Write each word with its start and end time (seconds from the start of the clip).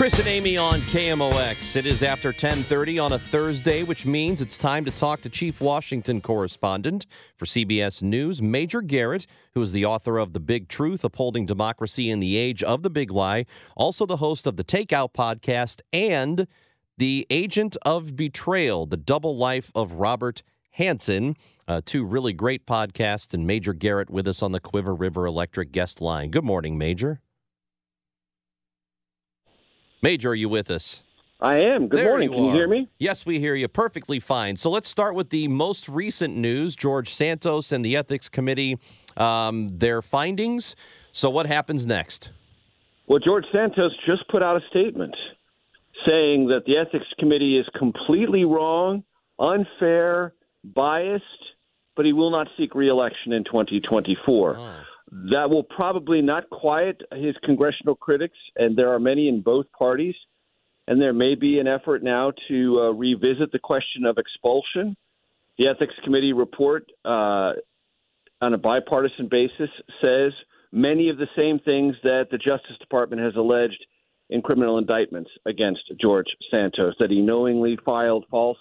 Chris 0.00 0.18
and 0.18 0.28
Amy 0.28 0.56
on 0.56 0.80
KMOX. 0.80 1.76
It 1.76 1.84
is 1.84 2.02
after 2.02 2.32
10:30 2.32 2.98
on 2.98 3.12
a 3.12 3.18
Thursday, 3.18 3.82
which 3.82 4.06
means 4.06 4.40
it's 4.40 4.56
time 4.56 4.82
to 4.86 4.90
talk 4.90 5.20
to 5.20 5.28
Chief 5.28 5.60
Washington 5.60 6.22
correspondent 6.22 7.04
for 7.36 7.44
CBS 7.44 8.02
News, 8.02 8.40
Major 8.40 8.80
Garrett, 8.80 9.26
who 9.52 9.60
is 9.60 9.72
the 9.72 9.84
author 9.84 10.16
of 10.16 10.32
The 10.32 10.40
Big 10.40 10.68
Truth: 10.68 11.04
Upholding 11.04 11.44
Democracy 11.44 12.08
in 12.08 12.18
the 12.18 12.38
Age 12.38 12.62
of 12.62 12.82
the 12.82 12.88
Big 12.88 13.10
Lie, 13.10 13.44
also 13.76 14.06
the 14.06 14.16
host 14.16 14.46
of 14.46 14.56
the 14.56 14.64
Takeout 14.64 15.12
podcast 15.12 15.82
and 15.92 16.46
The 16.96 17.26
Agent 17.28 17.76
of 17.82 18.16
Betrayal: 18.16 18.86
The 18.86 18.96
Double 18.96 19.36
Life 19.36 19.70
of 19.74 19.92
Robert 19.92 20.42
Hanssen. 20.78 21.36
Uh, 21.68 21.82
two 21.84 22.06
really 22.06 22.32
great 22.32 22.64
podcasts, 22.64 23.34
and 23.34 23.46
Major 23.46 23.74
Garrett 23.74 24.08
with 24.08 24.26
us 24.26 24.42
on 24.42 24.52
the 24.52 24.60
Cuivre 24.60 24.98
River 24.98 25.26
Electric 25.26 25.72
guest 25.72 26.00
line. 26.00 26.30
Good 26.30 26.44
morning, 26.44 26.78
Major. 26.78 27.20
Major, 30.02 30.30
are 30.30 30.34
you 30.34 30.48
with 30.48 30.70
us? 30.70 31.02
I 31.40 31.56
am. 31.56 31.88
Good 31.88 31.98
There 32.00 32.08
morning. 32.08 32.30
you 32.30 32.36
Can 32.36 32.44
you 32.46 32.52
hear 32.52 32.68
me? 32.68 32.88
Yes, 32.98 33.24
we 33.24 33.38
hear 33.38 33.54
you 33.54 33.68
perfectly 33.68 34.20
fine. 34.20 34.56
So 34.56 34.70
let's 34.70 34.88
start 34.88 35.14
with 35.14 35.30
the 35.30 35.48
most 35.48 35.88
recent 35.88 36.36
news 36.36 36.76
George 36.76 37.12
Santos 37.12 37.72
and 37.72 37.84
the 37.84 37.96
Ethics 37.96 38.28
Committee, 38.28 38.78
um, 39.16 39.68
their 39.78 40.02
findings. 40.02 40.76
So, 41.12 41.28
what 41.28 41.46
happens 41.46 41.86
next? 41.86 42.30
Well, 43.06 43.18
George 43.18 43.44
Santos 43.52 43.92
just 44.06 44.26
put 44.28 44.42
out 44.42 44.56
a 44.56 44.60
statement 44.68 45.16
saying 46.06 46.48
that 46.48 46.64
the 46.66 46.76
Ethics 46.76 47.08
Committee 47.18 47.58
is 47.58 47.66
completely 47.76 48.44
wrong, 48.44 49.02
unfair, 49.38 50.34
biased, 50.62 51.24
but 51.96 52.06
he 52.06 52.12
will 52.12 52.30
not 52.30 52.48
seek 52.56 52.74
reelection 52.74 53.32
in 53.32 53.44
2024. 53.44 54.84
That 55.10 55.50
will 55.50 55.64
probably 55.64 56.22
not 56.22 56.48
quiet 56.50 57.02
his 57.12 57.34
congressional 57.44 57.96
critics, 57.96 58.38
and 58.56 58.76
there 58.76 58.92
are 58.92 59.00
many 59.00 59.28
in 59.28 59.40
both 59.40 59.66
parties. 59.76 60.14
And 60.86 61.00
there 61.00 61.12
may 61.12 61.34
be 61.34 61.58
an 61.58 61.68
effort 61.68 62.02
now 62.02 62.32
to 62.48 62.80
uh, 62.80 62.90
revisit 62.92 63.52
the 63.52 63.58
question 63.58 64.04
of 64.06 64.18
expulsion. 64.18 64.96
The 65.58 65.68
Ethics 65.68 65.94
Committee 66.04 66.32
report, 66.32 66.90
uh, 67.04 67.52
on 68.40 68.54
a 68.54 68.58
bipartisan 68.58 69.28
basis, 69.28 69.70
says 70.02 70.32
many 70.72 71.08
of 71.08 71.16
the 71.16 71.28
same 71.36 71.58
things 71.58 71.94
that 72.02 72.28
the 72.30 72.38
Justice 72.38 72.78
Department 72.80 73.22
has 73.22 73.34
alleged 73.36 73.84
in 74.30 74.42
criminal 74.42 74.78
indictments 74.78 75.30
against 75.46 75.82
George 76.00 76.28
Santos 76.50 76.94
that 77.00 77.10
he 77.10 77.20
knowingly 77.20 77.76
filed 77.84 78.24
false 78.30 78.58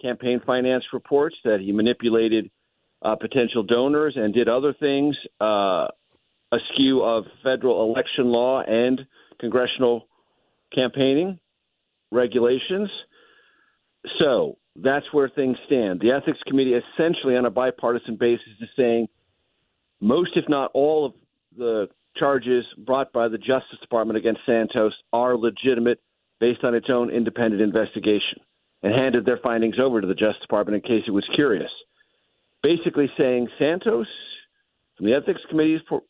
campaign 0.00 0.40
finance 0.46 0.84
reports, 0.92 1.36
that 1.44 1.60
he 1.60 1.72
manipulated 1.72 2.50
uh, 3.02 3.16
potential 3.16 3.62
donors 3.62 4.14
and 4.16 4.34
did 4.34 4.48
other 4.48 4.74
things 4.74 5.16
uh, 5.40 5.86
askew 6.52 7.02
of 7.02 7.24
federal 7.42 7.90
election 7.90 8.26
law 8.26 8.62
and 8.62 9.00
congressional 9.38 10.06
campaigning 10.76 11.38
regulations. 12.12 12.90
So 14.20 14.58
that's 14.76 15.06
where 15.12 15.28
things 15.28 15.56
stand. 15.66 16.00
The 16.00 16.12
Ethics 16.12 16.38
Committee, 16.46 16.74
essentially 16.74 17.36
on 17.36 17.46
a 17.46 17.50
bipartisan 17.50 18.16
basis, 18.16 18.48
is 18.60 18.68
saying 18.76 19.08
most, 20.00 20.30
if 20.36 20.44
not 20.48 20.70
all, 20.74 21.06
of 21.06 21.12
the 21.56 21.88
charges 22.16 22.64
brought 22.78 23.12
by 23.12 23.28
the 23.28 23.38
Justice 23.38 23.78
Department 23.80 24.16
against 24.16 24.40
Santos 24.46 24.92
are 25.12 25.36
legitimate 25.36 26.00
based 26.38 26.64
on 26.64 26.74
its 26.74 26.86
own 26.90 27.10
independent 27.10 27.60
investigation 27.62 28.40
and 28.82 28.98
handed 28.98 29.26
their 29.26 29.38
findings 29.38 29.76
over 29.78 30.00
to 30.00 30.06
the 30.06 30.14
Justice 30.14 30.40
Department 30.40 30.82
in 30.82 30.88
case 30.88 31.04
it 31.06 31.10
was 31.10 31.28
curious. 31.34 31.70
Basically 32.62 33.10
saying, 33.16 33.48
Santos, 33.58 34.06
from 34.96 35.06
the 35.06 35.14
Ethics 35.14 35.40
Committee's 35.48 35.80
po- 35.88 36.04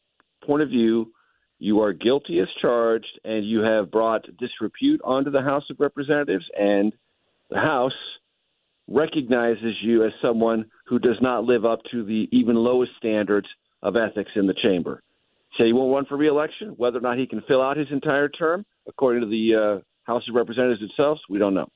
point 0.44 0.62
of 0.62 0.68
view, 0.68 1.12
you 1.58 1.80
are 1.82 1.92
guilty 1.92 2.40
as 2.40 2.48
charged 2.60 3.20
and 3.24 3.46
you 3.46 3.60
have 3.60 3.90
brought 3.90 4.24
disrepute 4.38 5.00
onto 5.04 5.30
the 5.30 5.42
House 5.42 5.64
of 5.70 5.76
Representatives, 5.78 6.44
and 6.58 6.92
the 7.50 7.58
House 7.58 7.92
recognizes 8.88 9.76
you 9.82 10.04
as 10.04 10.12
someone 10.20 10.64
who 10.86 10.98
does 10.98 11.18
not 11.20 11.44
live 11.44 11.64
up 11.64 11.80
to 11.92 12.04
the 12.04 12.28
even 12.32 12.56
lowest 12.56 12.92
standards 12.98 13.46
of 13.82 13.96
ethics 13.96 14.32
in 14.34 14.46
the 14.46 14.54
chamber. 14.64 15.02
Say 15.58 15.66
he 15.66 15.72
won't 15.72 15.94
run 15.94 16.06
for 16.06 16.16
reelection. 16.16 16.70
Whether 16.70 16.98
or 16.98 17.02
not 17.02 17.18
he 17.18 17.26
can 17.26 17.42
fill 17.48 17.62
out 17.62 17.76
his 17.76 17.88
entire 17.90 18.28
term, 18.28 18.64
according 18.88 19.22
to 19.22 19.28
the 19.28 19.54
uh, 19.54 19.80
House 20.04 20.22
of 20.28 20.34
Representatives 20.34 20.82
itself, 20.82 21.18
we 21.28 21.38
don't 21.38 21.54
know. 21.54 21.68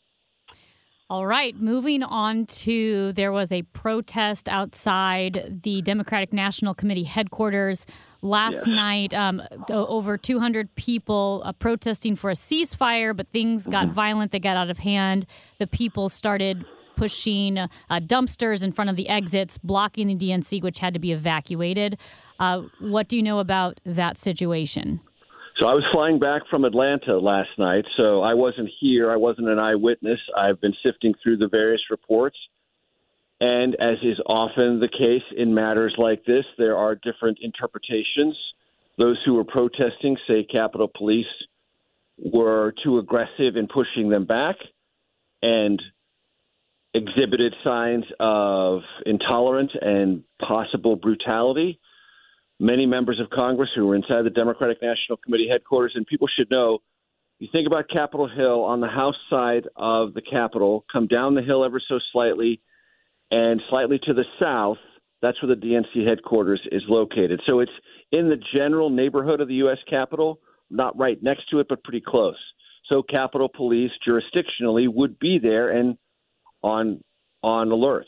All 1.11 1.27
right, 1.27 1.55
moving 1.55 2.03
on 2.03 2.47
to 2.47 3.13
there 3.13 3.31
was 3.31 3.53
a 3.53 3.61
protest 3.63 4.49
outside 4.49 5.61
the 5.63 5.83
Democratic 5.83 6.33
National 6.33 6.73
Committee 6.75 7.05
headquarters 7.05 7.85
last 8.23 8.55
Yes. 8.55 8.67
night. 8.67 9.13
Um, 9.15 9.43
over 9.69 10.17
200 10.17 10.75
people 10.77 11.43
uh, 11.45 11.53
protesting 11.53 12.17
for 12.17 12.31
a 12.31 12.35
ceasefire, 12.35 13.15
but 13.15 13.29
things 13.29 13.67
got 13.67 13.89
violent. 13.89 14.33
They 14.33 14.39
got 14.41 14.57
out 14.57 14.71
of 14.71 14.79
hand. 14.79 15.27
The 15.59 15.67
people 15.67 16.09
started 16.09 16.65
pushing 16.97 17.59
uh, 17.59 17.69
dumpsters 17.91 18.65
in 18.65 18.73
front 18.73 18.89
of 18.89 18.97
the 18.97 19.09
exits, 19.11 19.59
blocking 19.59 20.07
the 20.07 20.15
DNC, 20.17 20.63
which 20.63 20.79
had 20.79 20.95
to 20.95 21.01
be 21.01 21.13
evacuated. 21.13 21.99
Uh, 22.41 22.63
what 22.81 23.09
do 23.09 23.17
you 23.17 23.23
know 23.23 23.41
about 23.41 23.79
that 23.85 24.17
situation? 24.17 25.01
So 25.65 25.71
I 25.71 25.73
was 25.73 25.85
flying 25.95 26.19
back 26.19 26.43
from 26.51 26.67
Atlanta 26.67 27.19
last 27.19 27.49
night, 27.57 27.87
so 27.97 28.21
I 28.21 28.35
wasn't 28.35 28.69
here. 28.81 29.11
I 29.11 29.17
wasn't 29.17 29.49
an 29.49 29.59
eyewitness. 29.59 30.21
I've 30.37 30.61
been 30.61 30.75
sifting 30.85 31.15
through 31.23 31.39
the 31.39 31.49
various 31.49 31.81
reports. 31.91 32.37
And 33.41 33.75
as 33.81 33.95
is 34.03 34.21
often 34.27 34.79
the 34.79 34.91
case 34.91 35.23
in 35.35 35.55
matters 35.55 35.95
like 35.97 36.23
this, 36.27 36.45
there 36.59 36.77
are 36.77 36.95
different 36.97 37.39
interpretations. 37.41 38.37
Those 38.99 39.17
who 39.25 39.33
were 39.33 39.45
protesting 39.45 40.19
say 40.29 40.45
Capitol 40.45 40.91
Police 40.95 41.25
were 42.19 42.75
too 42.85 42.99
aggressive 42.99 43.57
in 43.57 43.67
pushing 43.67 44.11
them 44.11 44.27
back 44.27 44.57
and 45.41 45.81
exhibited 46.93 47.55
signs 47.65 48.05
of 48.21 48.83
intolerance 49.07 49.73
and 49.81 50.25
possible 50.47 50.97
brutality 50.97 51.81
many 52.61 52.87
members 52.87 53.21
of 53.21 53.31
Congress 53.31 53.71
who 53.75 53.87
were 53.87 53.97
inside 53.97 54.23
the 54.25 54.31
Democratic 54.31 54.81
National 54.83 55.17
Committee 55.17 55.49
headquarters, 55.51 55.93
and 55.95 56.07
people 56.07 56.29
should 56.29 56.51
know. 56.51 56.79
You 57.39 57.49
think 57.51 57.67
about 57.67 57.89
Capitol 57.89 58.29
Hill 58.29 58.63
on 58.63 58.81
the 58.81 58.89
House 58.89 59.17
side 59.29 59.67
of 59.77 60.15
the 60.15 60.23
Capitol, 60.23 60.85
come 60.91 61.07
down 61.07 61.35
the 61.35 61.43
hill 61.43 61.65
ever 61.65 61.81
so 61.87 61.99
slightly, 62.13 62.61
and 63.31 63.61
slightly 63.69 63.99
to 64.05 64.15
the 64.15 64.25
south, 64.41 64.79
that's 65.21 65.43
where 65.43 65.55
the 65.55 65.61
DNC 65.61 66.09
headquarters 66.09 66.61
is 66.71 66.83
located. 66.89 67.41
So 67.49 67.61
it's 67.61 67.73
in 68.13 68.29
the 68.29 68.39
general 68.55 68.91
neighborhood 68.91 69.41
of 69.41 69.49
the 69.49 69.55
U.S. 69.55 69.79
Capitol, 69.89 70.39
not 70.71 70.97
right 70.99 71.21
next 71.23 71.49
to 71.51 71.61
it, 71.61 71.67
but 71.69 71.83
pretty 71.83 72.03
close. 72.07 72.37
So 72.89 73.03
Capitol 73.03 73.49
Police 73.49 73.91
jurisdictionally 74.07 74.87
would 74.93 75.19
be 75.19 75.39
there 75.43 75.71
and 75.71 75.97
on 76.63 77.01
on 77.43 77.71
alert, 77.71 78.07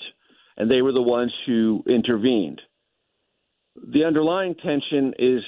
and 0.56 0.70
they 0.70 0.82
were 0.82 0.92
the 0.92 1.02
ones 1.02 1.32
who 1.46 1.82
intervened 1.86 2.60
the 3.92 4.04
underlying 4.04 4.54
tension 4.54 5.14
is 5.19 5.42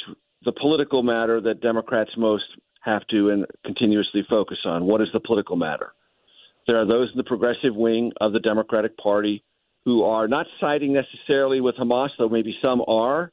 the 0.44 0.53
political 0.53 1.03
matter 1.03 1.41
that 1.41 1.61
Democrats 1.61 2.11
most 2.16 2.44
have 2.83 3.06
to 3.09 3.31
and 3.31 3.47
continuously 3.65 4.25
focus 4.28 4.59
on. 4.65 4.87
What 4.87 5.00
is 5.00 5.08
the 5.12 5.20
political 5.20 5.56
matter? 5.56 5.93
There 6.67 6.81
are 6.81 6.87
those 6.87 7.11
in 7.12 7.17
the 7.17 7.25
progressive 7.25 7.75
wing 7.75 8.12
of 8.20 8.32
the 8.32 8.41
Democratic 8.41 8.97
Party 8.97 9.44
who 9.85 10.05
are 10.05 10.29
not 10.29 10.47
siding 10.61 10.93
necessarily 10.93 11.61
with 11.61 11.76
Hamas, 11.76 12.11
though 12.19 12.29
maybe 12.29 12.55
some 12.62 12.82
are, 12.87 13.32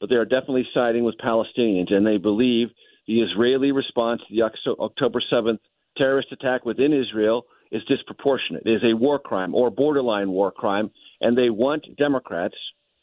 but 0.00 0.08
they 0.08 0.16
are 0.16 0.24
definitely 0.24 0.66
siding 0.72 1.04
with 1.04 1.16
Palestinians, 1.18 1.92
and 1.92 2.06
they 2.06 2.18
believe 2.18 2.68
the 3.06 3.20
Israeli 3.20 3.72
response 3.72 4.20
to 4.28 4.34
the 4.34 4.42
October 4.80 5.20
7th 5.32 5.58
terrorist 6.00 6.30
attack 6.30 6.64
within 6.64 6.92
Israel 6.92 7.46
is 7.72 7.82
disproportionate, 7.84 8.62
is 8.64 8.82
a 8.84 8.94
war 8.94 9.18
crime 9.18 9.54
or 9.54 9.70
borderline 9.70 10.30
war 10.30 10.52
crime, 10.52 10.90
and 11.20 11.36
they 11.36 11.50
want 11.50 11.84
Democrats 11.96 12.54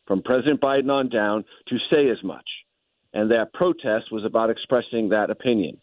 from 0.08 0.22
President 0.22 0.62
Biden 0.62 0.90
on 0.90 1.10
down 1.10 1.46
to 1.68 1.78
say 1.92 2.10
as 2.10 2.24
much. 2.24 2.48
And 3.14 3.32
that 3.32 3.54
protest 3.54 4.12
was 4.12 4.26
about 4.26 4.50
expressing 4.50 5.10
that 5.10 5.30
opinion. 5.30 5.78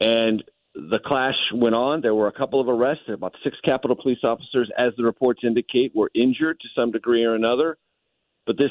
And 0.00 0.44
the 0.74 0.98
clash 1.04 1.36
went 1.54 1.74
on. 1.74 2.00
There 2.00 2.14
were 2.14 2.28
a 2.28 2.32
couple 2.32 2.60
of 2.60 2.68
arrests. 2.68 3.04
About 3.08 3.34
six 3.44 3.56
Capitol 3.64 3.96
Police 3.96 4.22
officers, 4.22 4.70
as 4.76 4.92
the 4.96 5.04
reports 5.04 5.40
indicate, 5.44 5.92
were 5.94 6.10
injured 6.14 6.60
to 6.60 6.68
some 6.74 6.90
degree 6.90 7.24
or 7.24 7.34
another. 7.34 7.78
But 8.46 8.58
this 8.58 8.70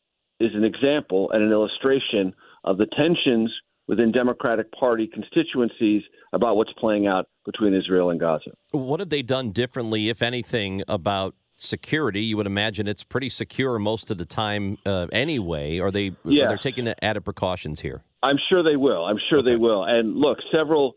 is 0.41 0.51
an 0.55 0.63
example 0.63 1.29
and 1.31 1.43
an 1.43 1.51
illustration 1.51 2.33
of 2.63 2.77
the 2.77 2.87
tensions 2.97 3.51
within 3.87 4.11
Democratic 4.11 4.71
Party 4.71 5.07
constituencies 5.07 6.03
about 6.33 6.55
what's 6.55 6.71
playing 6.73 7.07
out 7.07 7.27
between 7.45 7.73
Israel 7.73 8.09
and 8.09 8.19
Gaza. 8.19 8.51
What 8.71 8.99
have 8.99 9.09
they 9.09 9.21
done 9.21 9.51
differently, 9.51 10.09
if 10.09 10.21
anything, 10.21 10.83
about 10.87 11.35
security? 11.57 12.23
You 12.23 12.37
would 12.37 12.47
imagine 12.47 12.87
it's 12.87 13.03
pretty 13.03 13.29
secure 13.29 13.77
most 13.79 14.09
of 14.09 14.17
the 14.17 14.25
time 14.25 14.77
uh, 14.85 15.07
anyway. 15.11 15.79
Are 15.79 15.91
they 15.91 16.11
yes. 16.23 16.47
are 16.47 16.57
taking 16.57 16.85
the 16.85 17.03
added 17.03 17.21
precautions 17.21 17.81
here? 17.81 18.03
I'm 18.23 18.37
sure 18.51 18.63
they 18.63 18.77
will. 18.77 19.03
I'm 19.03 19.19
sure 19.29 19.39
okay. 19.39 19.51
they 19.51 19.55
will. 19.57 19.83
And 19.83 20.15
look, 20.15 20.37
several 20.55 20.95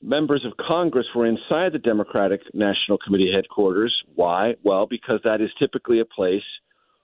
members 0.00 0.46
of 0.46 0.52
Congress 0.66 1.06
were 1.14 1.26
inside 1.26 1.72
the 1.72 1.78
Democratic 1.78 2.40
National 2.54 2.96
Committee 3.04 3.32
headquarters. 3.34 3.94
Why? 4.14 4.54
Well, 4.62 4.86
because 4.86 5.20
that 5.24 5.40
is 5.40 5.50
typically 5.58 6.00
a 6.00 6.04
place– 6.04 6.42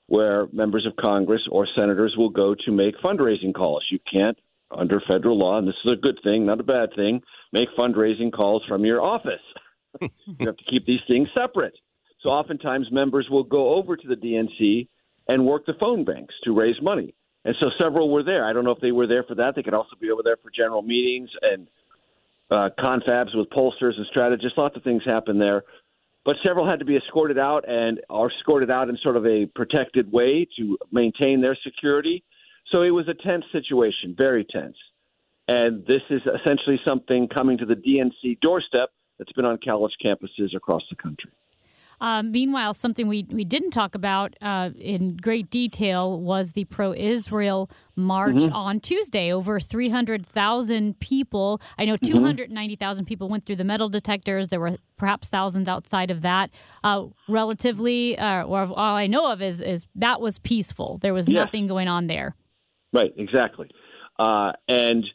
where 0.06 0.46
members 0.52 0.86
of 0.86 0.96
Congress 0.96 1.42
or 1.50 1.66
senators 1.76 2.14
will 2.16 2.30
go 2.30 2.54
to 2.54 2.72
make 2.72 2.96
fundraising 2.98 3.54
calls. 3.54 3.84
You 3.90 3.98
can't, 4.10 4.36
under 4.70 5.00
federal 5.06 5.38
law, 5.38 5.58
and 5.58 5.66
this 5.66 5.76
is 5.84 5.92
a 5.92 5.96
good 5.96 6.18
thing, 6.22 6.46
not 6.46 6.60
a 6.60 6.64
bad 6.64 6.90
thing, 6.94 7.22
make 7.52 7.68
fundraising 7.78 8.32
calls 8.32 8.62
from 8.68 8.84
your 8.84 9.00
office. 9.00 9.42
you 10.00 10.08
have 10.40 10.56
to 10.56 10.64
keep 10.68 10.86
these 10.86 11.00
things 11.06 11.28
separate. 11.34 11.74
So 12.22 12.30
oftentimes 12.30 12.88
members 12.90 13.28
will 13.30 13.44
go 13.44 13.74
over 13.74 13.96
to 13.96 14.08
the 14.08 14.16
DNC 14.16 14.88
and 15.28 15.46
work 15.46 15.66
the 15.66 15.74
phone 15.78 16.04
banks 16.04 16.34
to 16.44 16.52
raise 16.52 16.80
money. 16.82 17.14
And 17.44 17.54
so 17.62 17.70
several 17.80 18.10
were 18.10 18.22
there. 18.22 18.44
I 18.46 18.52
don't 18.52 18.64
know 18.64 18.72
if 18.72 18.80
they 18.80 18.92
were 18.92 19.06
there 19.06 19.24
for 19.24 19.34
that. 19.36 19.54
They 19.54 19.62
could 19.62 19.74
also 19.74 19.96
be 20.00 20.10
over 20.10 20.22
there 20.24 20.36
for 20.42 20.50
general 20.50 20.82
meetings 20.82 21.30
and 21.42 21.66
uh, 22.50 22.70
confabs 22.78 23.36
with 23.36 23.48
pollsters 23.50 23.96
and 23.96 24.06
strategists. 24.10 24.56
Lots 24.56 24.76
of 24.76 24.82
things 24.82 25.02
happen 25.04 25.38
there 25.38 25.62
but 26.24 26.36
several 26.44 26.68
had 26.68 26.78
to 26.78 26.84
be 26.84 26.96
escorted 26.96 27.38
out 27.38 27.68
and 27.68 28.00
are 28.08 28.30
escorted 28.30 28.70
out 28.70 28.88
in 28.88 28.96
sort 29.02 29.16
of 29.16 29.26
a 29.26 29.46
protected 29.54 30.10
way 30.10 30.46
to 30.56 30.78
maintain 30.90 31.40
their 31.40 31.56
security. 31.62 32.24
So 32.72 32.82
it 32.82 32.90
was 32.90 33.08
a 33.08 33.14
tense 33.14 33.44
situation, 33.52 34.14
very 34.16 34.44
tense. 34.44 34.76
And 35.48 35.84
this 35.86 36.00
is 36.08 36.22
essentially 36.40 36.80
something 36.84 37.28
coming 37.28 37.58
to 37.58 37.66
the 37.66 37.74
DNC 37.74 38.40
doorstep 38.40 38.90
that's 39.18 39.32
been 39.32 39.44
on 39.44 39.58
college 39.62 39.92
campuses 40.04 40.56
across 40.56 40.82
the 40.88 40.96
country. 40.96 41.30
Uh, 42.04 42.22
meanwhile, 42.22 42.74
something 42.74 43.08
we, 43.08 43.26
we 43.30 43.46
didn't 43.46 43.70
talk 43.70 43.94
about 43.94 44.36
uh, 44.42 44.68
in 44.78 45.16
great 45.16 45.48
detail 45.48 46.20
was 46.20 46.52
the 46.52 46.66
pro 46.66 46.92
Israel 46.92 47.70
march 47.96 48.34
mm-hmm. 48.34 48.52
on 48.52 48.78
Tuesday. 48.78 49.32
Over 49.32 49.58
300,000 49.58 51.00
people. 51.00 51.62
I 51.78 51.86
know 51.86 51.96
290,000 51.96 53.04
mm-hmm. 53.04 53.08
people 53.08 53.30
went 53.30 53.46
through 53.46 53.56
the 53.56 53.64
metal 53.64 53.88
detectors. 53.88 54.48
There 54.48 54.60
were 54.60 54.76
perhaps 54.98 55.30
thousands 55.30 55.66
outside 55.66 56.10
of 56.10 56.20
that. 56.20 56.50
Uh, 56.82 57.06
relatively, 57.26 58.18
uh, 58.18 58.44
or 58.44 58.60
all 58.64 58.96
I 58.96 59.06
know 59.06 59.32
of 59.32 59.40
is, 59.40 59.62
is 59.62 59.86
that 59.94 60.20
was 60.20 60.38
peaceful. 60.38 60.98
There 61.00 61.14
was 61.14 61.26
yes. 61.26 61.36
nothing 61.36 61.66
going 61.66 61.88
on 61.88 62.06
there. 62.06 62.36
Right, 62.92 63.14
exactly. 63.16 63.70
Uh, 64.18 64.52
and 64.68 65.06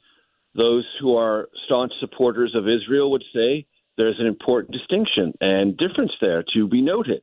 those 0.56 0.88
who 1.00 1.16
are 1.16 1.50
staunch 1.66 1.94
supporters 2.00 2.56
of 2.56 2.68
Israel 2.68 3.12
would 3.12 3.26
say 3.32 3.68
there's 4.00 4.20
an 4.20 4.28
important 4.28 4.72
distinction 4.72 5.34
and 5.42 5.76
difference 5.76 6.14
there 6.22 6.42
to 6.54 6.68
be 6.70 6.82
noted 6.82 7.22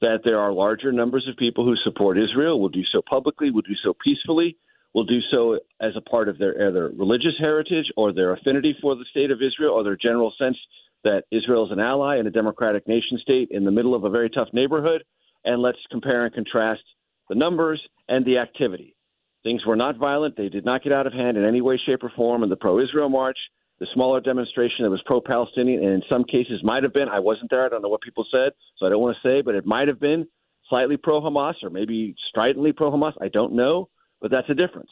that 0.00 0.22
there 0.24 0.40
are 0.40 0.52
larger 0.52 0.90
numbers 0.90 1.28
of 1.30 1.36
people 1.36 1.64
who 1.64 1.76
support 1.76 2.18
Israel, 2.18 2.60
will 2.60 2.68
do 2.68 2.82
so 2.92 3.00
publicly, 3.08 3.52
will 3.52 3.62
do 3.62 3.76
so 3.84 3.94
peacefully, 4.04 4.56
will 4.94 5.04
do 5.04 5.20
so 5.32 5.60
as 5.80 5.92
a 5.96 6.00
part 6.00 6.28
of 6.28 6.38
their 6.38 6.68
either 6.68 6.92
religious 6.98 7.34
heritage 7.38 7.86
or 7.96 8.12
their 8.12 8.32
affinity 8.32 8.76
for 8.82 8.96
the 8.96 9.04
state 9.12 9.30
of 9.30 9.40
Israel 9.40 9.74
or 9.74 9.84
their 9.84 9.96
general 9.96 10.34
sense 10.36 10.56
that 11.04 11.22
Israel 11.30 11.66
is 11.66 11.70
an 11.70 11.78
ally 11.78 12.16
and 12.16 12.26
a 12.26 12.32
democratic 12.32 12.88
nation 12.88 13.16
state 13.22 13.48
in 13.52 13.64
the 13.64 13.70
middle 13.70 13.94
of 13.94 14.02
a 14.02 14.10
very 14.10 14.28
tough 14.28 14.48
neighborhood. 14.52 15.04
And 15.44 15.62
let's 15.62 15.78
compare 15.92 16.24
and 16.24 16.34
contrast 16.34 16.82
the 17.28 17.36
numbers 17.36 17.80
and 18.08 18.26
the 18.26 18.38
activity. 18.38 18.96
Things 19.44 19.64
were 19.64 19.76
not 19.76 19.98
violent. 19.98 20.36
They 20.36 20.48
did 20.48 20.64
not 20.64 20.82
get 20.82 20.92
out 20.92 21.06
of 21.06 21.12
hand 21.12 21.36
in 21.36 21.44
any 21.44 21.60
way, 21.60 21.80
shape, 21.86 22.02
or 22.02 22.10
form 22.16 22.42
in 22.42 22.48
the 22.48 22.56
pro 22.56 22.80
Israel 22.80 23.08
march 23.08 23.38
the 23.82 23.88
smaller 23.94 24.20
demonstration 24.20 24.84
that 24.84 24.90
was 24.90 25.02
pro 25.04 25.20
Palestinian, 25.20 25.82
and 25.82 25.92
in 25.94 26.02
some 26.08 26.22
cases 26.22 26.60
might 26.62 26.84
have 26.84 26.92
been. 26.92 27.08
I 27.08 27.18
wasn't 27.18 27.50
there. 27.50 27.66
I 27.66 27.68
don't 27.68 27.82
know 27.82 27.88
what 27.88 28.00
people 28.00 28.24
said, 28.30 28.52
so 28.78 28.86
I 28.86 28.90
don't 28.90 29.00
want 29.00 29.16
to 29.20 29.28
say, 29.28 29.42
but 29.42 29.56
it 29.56 29.66
might 29.66 29.88
have 29.88 29.98
been 29.98 30.28
slightly 30.68 30.96
pro 30.96 31.20
Hamas 31.20 31.54
or 31.64 31.70
maybe 31.70 32.14
stridently 32.28 32.70
pro 32.70 32.92
Hamas. 32.92 33.14
I 33.20 33.26
don't 33.26 33.54
know, 33.54 33.88
but 34.20 34.30
that's 34.30 34.48
a 34.48 34.54
difference. 34.54 34.90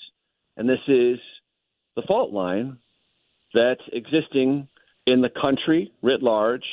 And 0.56 0.68
this 0.68 0.80
is 0.88 1.20
the 1.94 2.02
fault 2.02 2.32
line 2.32 2.78
that's 3.54 3.80
existing 3.92 4.66
in 5.06 5.20
the 5.20 5.30
country 5.40 5.92
writ 6.02 6.20
large. 6.20 6.64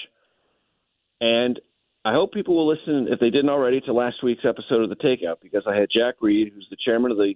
And 1.22 1.60
I 2.04 2.13
hope 2.13 2.34
people 2.34 2.56
will 2.56 2.68
listen, 2.68 3.10
if 3.12 3.20
they 3.20 3.30
didn't 3.30 3.52
already, 3.52 3.80
to 3.81 3.94
last 3.94 4.24
week's 4.24 4.44
episode 4.44 4.81
of 4.81 4.90
The 4.90 4.96
Takeout 4.96 5.36
because 5.40 5.66
I 5.68 5.75
had 5.75 5.90
Jack 5.96 6.16
Reed, 6.22 6.52
who's 6.52 6.66
the 6.72 6.78
chairman 6.84 7.12
of 7.12 7.18
the 7.18 7.36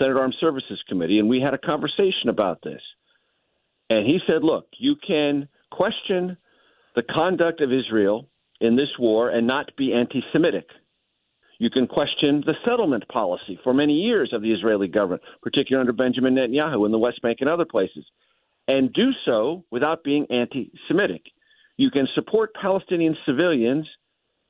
Senate 0.00 0.16
Armed 0.16 0.36
Services 0.40 0.82
Committee, 0.88 1.18
and 1.18 1.28
we 1.28 1.42
had 1.42 1.52
a 1.52 1.58
conversation 1.58 2.30
about 2.30 2.62
this. 2.62 2.80
And 3.92 4.06
he 4.06 4.20
said, 4.26 4.42
look, 4.42 4.68
you 4.78 4.96
can 4.96 5.48
question 5.70 6.38
the 6.96 7.02
conduct 7.02 7.60
of 7.60 7.70
Israel 7.70 8.26
in 8.58 8.74
this 8.74 8.88
war 8.98 9.28
and 9.28 9.46
not 9.46 9.76
be 9.76 9.92
anti 9.92 10.22
Semitic. 10.32 10.66
You 11.58 11.68
can 11.68 11.86
question 11.86 12.42
the 12.46 12.54
settlement 12.64 13.06
policy 13.08 13.60
for 13.62 13.74
many 13.74 13.92
years 13.92 14.32
of 14.32 14.40
the 14.40 14.50
Israeli 14.50 14.88
government, 14.88 15.20
particularly 15.42 15.82
under 15.82 15.92
Benjamin 15.92 16.34
Netanyahu 16.34 16.86
in 16.86 16.92
the 16.92 16.98
West 16.98 17.20
Bank 17.20 17.38
and 17.40 17.50
other 17.50 17.66
places, 17.66 18.06
and 18.66 18.90
do 18.94 19.10
so 19.26 19.62
without 19.70 20.02
being 20.02 20.26
anti 20.30 20.72
Semitic. 20.88 21.24
You 21.76 21.90
can 21.90 22.08
support 22.14 22.54
Palestinian 22.54 23.14
civilians 23.26 23.86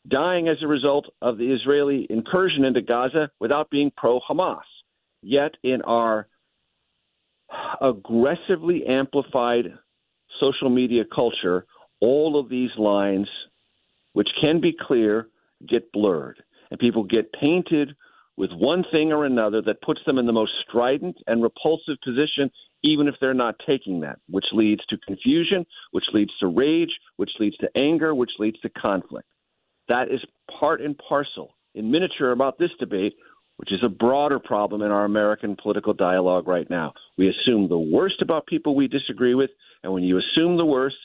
dying 0.07 0.47
as 0.47 0.59
a 0.63 0.69
result 0.69 1.07
of 1.21 1.37
the 1.37 1.53
Israeli 1.53 2.07
incursion 2.09 2.65
into 2.65 2.81
Gaza 2.81 3.29
without 3.41 3.71
being 3.71 3.91
pro 3.97 4.21
Hamas. 4.21 4.61
Yet, 5.21 5.57
in 5.65 5.83
our 5.83 6.29
aggressively 7.81 8.87
amplified 8.87 9.67
social 10.43 10.71
media 10.71 11.05
culture, 11.15 11.67
all 12.01 12.39
of 12.39 12.49
these 12.49 12.71
lines, 12.79 13.29
which 14.13 14.29
can 14.43 14.61
be 14.61 14.75
clear, 14.79 15.29
get 15.69 15.93
blurred. 15.93 16.43
And 16.71 16.81
people 16.81 17.05
get 17.05 17.33
painted 17.33 17.95
with 18.37 18.51
one 18.53 18.85
thing 18.91 19.13
or 19.13 19.25
another 19.25 19.61
that 19.63 19.83
puts 19.83 20.01
them 20.07 20.19
in 20.19 20.27
the 20.27 20.33
most 20.33 20.53
strident 20.67 21.17
and 21.27 21.43
repulsive 21.43 21.97
position, 22.03 22.51
even 22.83 23.07
if 23.09 23.15
they're 23.21 23.35
not 23.35 23.57
taking 23.67 24.01
that, 24.01 24.19
which 24.29 24.47
leads 24.53 24.85
to 24.87 24.97
confusion, 25.07 25.67
which 25.91 26.07
leads 26.13 26.33
to 26.41 26.47
rage, 26.47 26.91
which 27.17 27.31
leads 27.39 27.57
to 27.59 27.69
anger, 27.79 28.15
which 28.15 28.33
leads 28.39 28.59
to 28.61 28.71
conflict. 28.71 29.29
That 29.89 30.11
is 30.11 30.21
part 30.59 30.81
and 30.81 30.97
parcel 30.97 31.55
in 31.75 31.91
miniature 31.91 32.33
about 32.33 32.59
this 32.59 32.71
debate 32.79 33.15
which 33.63 33.73
is 33.73 33.85
a 33.85 33.89
broader 33.89 34.41
problem 34.41 34.83
in 34.83 34.91
our 34.91 35.05
American 35.05 35.55
political 35.55 35.95
dialogue 35.95 36.49
right 36.49 36.69
now. 36.69 36.93
We 37.17 37.29
assume 37.29 37.69
the 37.69 37.79
worst 37.79 38.21
about 38.21 38.47
people 38.47 38.75
we 38.75 38.89
disagree 38.89 39.37
with, 39.37 39.51
and 39.85 39.93
when 39.93 40.03
you 40.03 40.19
assume 40.19 40.57
the 40.57 40.67
worst, 40.67 40.97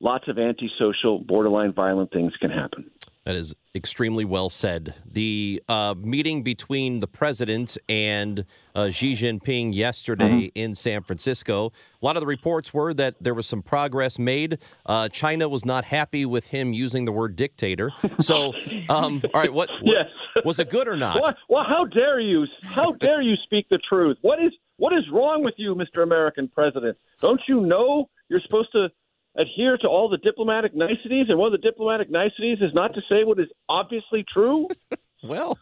lots 0.00 0.26
of 0.26 0.36
antisocial, 0.36 1.20
borderline 1.20 1.72
violent 1.72 2.10
things 2.10 2.32
can 2.40 2.50
happen. 2.50 2.90
That 3.26 3.34
is 3.34 3.56
extremely 3.74 4.24
well 4.24 4.48
said. 4.48 4.94
The 5.04 5.60
uh, 5.68 5.96
meeting 5.98 6.44
between 6.44 7.00
the 7.00 7.08
president 7.08 7.76
and 7.88 8.44
uh, 8.72 8.90
Xi 8.90 9.14
Jinping 9.14 9.74
yesterday 9.74 10.46
mm-hmm. 10.46 10.58
in 10.58 10.76
San 10.76 11.02
Francisco, 11.02 11.72
a 12.00 12.04
lot 12.04 12.16
of 12.16 12.20
the 12.20 12.26
reports 12.26 12.72
were 12.72 12.94
that 12.94 13.16
there 13.20 13.34
was 13.34 13.48
some 13.48 13.62
progress 13.62 14.16
made. 14.16 14.58
Uh, 14.86 15.08
China 15.08 15.48
was 15.48 15.64
not 15.64 15.84
happy 15.86 16.24
with 16.24 16.46
him 16.46 16.72
using 16.72 17.04
the 17.04 17.10
word 17.10 17.34
dictator. 17.34 17.90
So, 18.20 18.52
um, 18.88 19.20
all 19.34 19.40
right, 19.40 19.52
what, 19.52 19.70
what 19.82 19.96
yes. 19.96 20.44
was 20.44 20.60
it 20.60 20.70
good 20.70 20.86
or 20.86 20.96
not? 20.96 21.20
Well, 21.20 21.34
well, 21.48 21.64
how 21.68 21.84
dare 21.84 22.20
you? 22.20 22.46
How 22.62 22.92
dare 22.92 23.22
you 23.22 23.34
speak 23.42 23.68
the 23.68 23.78
truth? 23.78 24.18
What 24.22 24.40
is 24.40 24.52
what 24.76 24.92
is 24.92 25.02
wrong 25.12 25.42
with 25.42 25.54
you, 25.56 25.74
Mr. 25.74 26.04
American 26.04 26.46
President? 26.46 26.96
Don't 27.20 27.40
you 27.48 27.60
know 27.60 28.08
you're 28.28 28.40
supposed 28.40 28.70
to 28.72 28.88
adhere 29.36 29.76
to 29.78 29.88
all 29.88 30.08
the 30.08 30.18
diplomatic 30.18 30.74
niceties, 30.74 31.26
and 31.28 31.38
one 31.38 31.52
of 31.52 31.60
the 31.60 31.66
diplomatic 31.66 32.10
niceties 32.10 32.58
is 32.60 32.72
not 32.74 32.94
to 32.94 33.00
say 33.08 33.24
what 33.24 33.38
is 33.38 33.48
obviously 33.68 34.24
true? 34.32 34.68
well, 35.24 35.58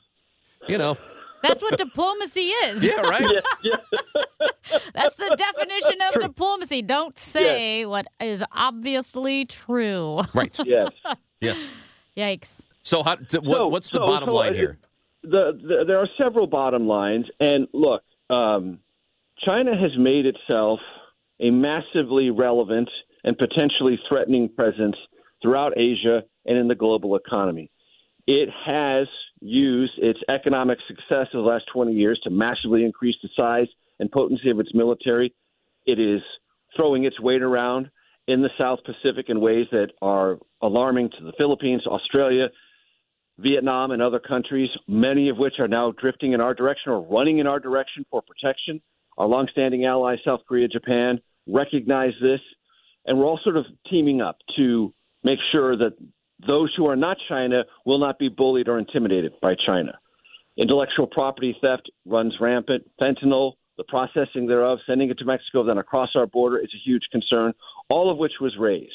you 0.69 0.78
know. 0.78 0.97
That's 1.43 1.62
what 1.62 1.76
diplomacy 1.76 2.47
is. 2.47 2.83
Yeah, 2.83 3.02
right. 3.02 3.21
yeah, 3.62 3.76
yeah. 3.93 4.78
That's 4.95 5.16
the 5.16 5.37
definition 5.37 6.00
of 6.09 6.14
true. 6.14 6.23
diplomacy. 6.23 6.81
Don't 6.81 7.19
say 7.19 7.81
yes. 7.81 7.87
what 7.87 8.07
is 8.19 8.43
obviously 8.50 9.45
true. 9.45 10.23
Right. 10.33 10.59
Yes. 10.64 10.90
yes. 11.43 11.71
Yikes. 12.16 12.62
So, 12.83 13.02
how, 13.02 13.16
what, 13.16 13.31
so, 13.31 13.69
what's 13.69 13.90
the 13.90 13.99
so, 13.99 14.07
bottom 14.07 14.28
so, 14.28 14.35
line 14.35 14.54
here? 14.54 14.78
the, 15.25 15.59
the, 15.61 15.85
there 15.87 15.99
are 15.99 16.09
several 16.19 16.47
bottom 16.47 16.87
lines, 16.87 17.26
and 17.40 17.66
look, 17.73 18.02
um, 18.31 18.78
China 19.45 19.73
has 19.76 19.97
made 19.99 20.26
itself 20.26 20.81
a 21.40 21.50
massively 21.50 22.31
relevant 22.31 22.88
and 23.25 23.37
potentially 23.37 23.99
threatening 24.09 24.49
presence 24.49 24.97
throughout 25.43 25.73
Asia 25.76 26.23
and 26.47 26.59
in 26.59 26.69
the 26.69 26.75
global 26.75 27.16
economy. 27.16 27.71
It 28.26 28.49
has 28.64 29.07
used 29.40 29.93
its 29.99 30.21
economic 30.28 30.78
success 30.88 31.26
of 31.35 31.45
the 31.45 31.50
last 31.50 31.64
20 31.73 31.93
years 31.93 32.21
to 32.25 32.31
massively 32.31 32.85
increase 32.85 33.16
the 33.23 33.28
size 33.37 33.69
and 33.99 34.11
potency 34.11 34.50
of 34.50 34.61
its 34.61 34.75
military. 34.75 35.35
It 35.87 35.99
is 35.99 36.23
throwing 36.76 37.04
its 37.04 37.21
weight 37.21 37.43
around 37.43 37.90
in 38.26 38.40
the 38.40 38.50
South 38.59 38.81
Pacific 38.85 39.26
in 39.28 39.40
ways 39.40 39.66
that 39.71 39.90
are 40.00 40.38
alarming 40.62 41.11
to 41.19 41.25
the 41.25 41.33
Philippines, 41.38 41.87
Australia, 41.87 42.49
Vietnam, 43.38 43.90
and 43.90 44.00
other 44.00 44.21
countries, 44.21 44.71
many 44.88 45.28
of 45.28 45.37
which 45.37 45.54
are 45.59 45.69
now 45.69 45.93
drifting 45.93 46.33
in 46.33 46.40
our 46.40 46.54
direction 46.54 46.93
or 46.93 47.02
running 47.02 47.38
in 47.38 47.47
our 47.47 47.61
direction 47.61 48.07
for 48.11 48.23
protection. 48.23 48.81
Our 49.19 49.26
longstanding 49.26 49.85
ally, 49.85 50.16
South 50.25 50.40
Korea, 50.49 50.69
Japan, 50.69 51.21
recognize 51.47 52.14
this, 52.23 52.40
and 53.06 53.18
we're 53.18 53.26
all 53.26 53.40
sort 53.42 53.56
of 53.56 53.66
teaming 53.90 54.20
up 54.20 54.38
to 54.56 54.92
make 55.23 55.38
sure 55.52 55.76
that 55.76 55.94
those 56.46 56.73
who 56.76 56.87
are 56.88 56.96
not 56.96 57.16
China 57.28 57.64
will 57.87 57.99
not 57.99 58.18
be 58.18 58.28
bullied 58.28 58.68
or 58.68 58.78
intimidated 58.78 59.32
by 59.40 59.54
China. 59.66 59.99
Intellectual 60.56 61.06
property 61.06 61.56
theft 61.62 61.90
runs 62.06 62.34
rampant. 62.40 62.88
Fentanyl, 63.00 63.52
the 63.76 63.84
processing 63.84 64.46
thereof, 64.46 64.78
sending 64.87 65.11
it 65.11 65.18
to 65.18 65.25
Mexico, 65.25 65.64
then 65.64 65.78
across 65.78 66.11
our 66.14 66.26
border 66.26 66.58
is 66.58 66.70
a 66.75 66.84
huge 66.84 67.02
concern, 67.11 67.52
all 67.88 68.11
of 68.11 68.18
which 68.18 68.34
was 68.40 68.56
raised. 68.58 68.90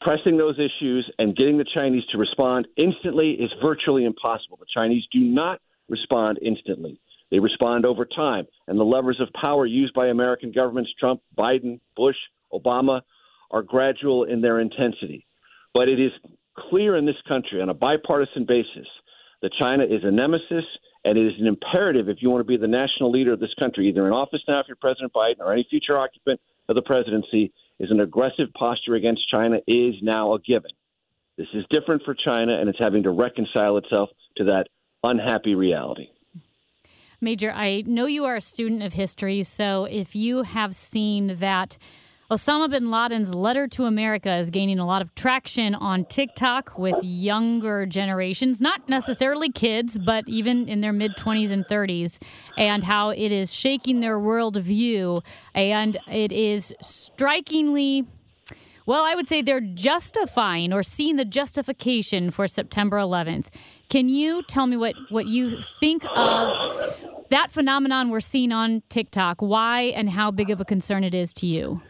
Pressing 0.00 0.36
those 0.36 0.58
issues 0.58 1.10
and 1.18 1.36
getting 1.36 1.56
the 1.56 1.64
Chinese 1.74 2.04
to 2.12 2.18
respond 2.18 2.68
instantly 2.76 3.30
is 3.32 3.50
virtually 3.62 4.04
impossible. 4.04 4.58
The 4.58 4.66
Chinese 4.72 5.04
do 5.12 5.20
not 5.20 5.60
respond 5.88 6.38
instantly. 6.42 7.00
They 7.30 7.38
respond 7.38 7.86
over 7.86 8.04
time, 8.04 8.46
and 8.68 8.78
the 8.78 8.84
levers 8.84 9.20
of 9.20 9.28
power 9.40 9.66
used 9.66 9.94
by 9.94 10.08
American 10.08 10.52
governments, 10.52 10.92
Trump, 10.98 11.22
Biden, 11.36 11.80
Bush, 11.96 12.16
Obama, 12.52 13.00
are 13.50 13.62
gradual 13.62 14.24
in 14.24 14.40
their 14.40 14.60
intensity. 14.60 15.26
But 15.74 15.88
it 15.88 16.00
is 16.00 16.12
clear 16.70 16.96
in 16.96 17.06
this 17.06 17.20
country 17.28 17.60
on 17.60 17.68
a 17.68 17.74
bipartisan 17.74 18.44
basis 18.46 18.86
that 19.42 19.52
China 19.60 19.84
is 19.84 20.02
a 20.02 20.10
nemesis, 20.10 20.64
and 21.04 21.16
it 21.16 21.26
is 21.26 21.34
an 21.38 21.46
imperative 21.46 22.08
if 22.08 22.18
you 22.20 22.30
want 22.30 22.40
to 22.40 22.44
be 22.44 22.56
the 22.56 22.66
national 22.66 23.10
leader 23.10 23.32
of 23.32 23.40
this 23.40 23.54
country, 23.58 23.88
either 23.88 24.06
in 24.06 24.12
office 24.12 24.40
now 24.48 24.60
if 24.60 24.66
you're 24.66 24.76
President 24.80 25.12
Biden 25.12 25.40
or 25.40 25.52
any 25.52 25.66
future 25.68 25.98
occupant 25.98 26.40
of 26.68 26.74
the 26.74 26.82
presidency, 26.82 27.52
is 27.78 27.90
an 27.90 28.00
aggressive 28.00 28.48
posture 28.58 28.94
against 28.94 29.28
China 29.30 29.58
is 29.66 29.94
now 30.02 30.32
a 30.32 30.40
given. 30.40 30.70
This 31.36 31.48
is 31.52 31.64
different 31.70 32.02
for 32.04 32.14
China, 32.14 32.58
and 32.58 32.68
it's 32.68 32.78
having 32.80 33.02
to 33.02 33.10
reconcile 33.10 33.76
itself 33.76 34.08
to 34.38 34.44
that 34.44 34.68
unhappy 35.04 35.54
reality. 35.54 36.08
Major, 37.20 37.52
I 37.52 37.82
know 37.86 38.06
you 38.06 38.24
are 38.24 38.36
a 38.36 38.40
student 38.40 38.82
of 38.82 38.94
history, 38.94 39.42
so 39.42 39.84
if 39.84 40.16
you 40.16 40.42
have 40.42 40.74
seen 40.74 41.36
that 41.38 41.76
Osama 42.28 42.68
bin 42.68 42.90
Laden's 42.90 43.32
letter 43.32 43.68
to 43.68 43.84
America 43.84 44.34
is 44.34 44.50
gaining 44.50 44.80
a 44.80 44.86
lot 44.86 45.00
of 45.00 45.14
traction 45.14 45.76
on 45.76 46.04
TikTok 46.04 46.76
with 46.76 46.96
younger 47.04 47.86
generations, 47.86 48.60
not 48.60 48.88
necessarily 48.88 49.48
kids, 49.48 49.96
but 49.96 50.24
even 50.26 50.68
in 50.68 50.80
their 50.80 50.92
mid 50.92 51.12
20s 51.16 51.52
and 51.52 51.64
30s, 51.64 52.20
and 52.58 52.82
how 52.82 53.10
it 53.10 53.30
is 53.30 53.54
shaking 53.54 54.00
their 54.00 54.18
worldview. 54.18 55.24
And 55.54 55.96
it 56.10 56.32
is 56.32 56.74
strikingly 56.82 58.06
well, 58.86 59.04
I 59.04 59.14
would 59.14 59.26
say 59.28 59.42
they're 59.42 59.60
justifying 59.60 60.72
or 60.72 60.82
seeing 60.82 61.16
the 61.16 61.24
justification 61.24 62.30
for 62.30 62.46
September 62.48 62.98
11th. 62.98 63.48
Can 63.88 64.08
you 64.08 64.42
tell 64.44 64.66
me 64.66 64.76
what, 64.76 64.94
what 65.10 65.26
you 65.26 65.60
think 65.60 66.04
of 66.16 67.26
that 67.30 67.50
phenomenon 67.50 68.10
we're 68.10 68.20
seeing 68.20 68.52
on 68.52 68.82
TikTok? 68.88 69.40
Why 69.40 69.82
and 69.82 70.10
how 70.10 70.30
big 70.32 70.50
of 70.50 70.60
a 70.60 70.64
concern 70.64 71.02
it 71.02 71.14
is 71.14 71.32
to 71.34 71.46
you? 71.46 71.82